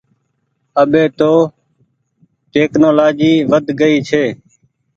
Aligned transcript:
اٻي 0.81 1.03
تو 1.19 1.31
ٽيڪنولآجي 2.51 3.33
ود 3.51 3.65
گئي 3.79 3.95
ڇي۔ 4.09 4.25